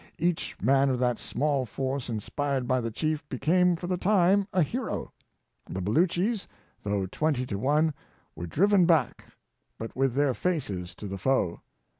Each 0.17 0.59
man 0.59 0.89
of 0.89 0.97
that 0.97 1.19
small 1.19 1.63
force, 1.67 2.09
inspired 2.09 2.67
by 2.67 2.81
the 2.81 2.89
chief, 2.89 3.23
became 3.29 3.75
for 3.75 3.85
the 3.85 3.97
time 3.99 4.47
a 4.51 4.63
hero. 4.63 5.13
The 5.69 5.79
Beloochees, 5.79 6.47
though 6.81 7.05
twenty 7.05 7.45
to 7.45 7.59
one, 7.59 7.93
were 8.35 8.47
driven 8.47 8.87
back, 8.87 9.25
but 9.77 9.95
with 9.95 10.15
their 10.15 10.33
faces 10.33 10.95
to 10.95 11.07
the 11.07 11.19
foe. 11.19 11.61